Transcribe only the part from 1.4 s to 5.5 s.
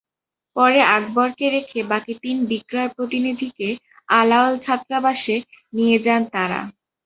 রেখে বাকি তিন বিক্রয় প্রতিনিধিকে আলাওল ছাত্রাবাসে